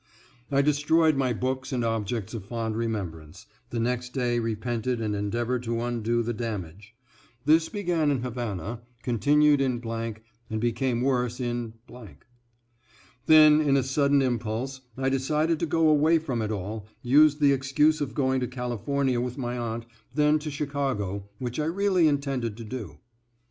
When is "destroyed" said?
0.63-1.15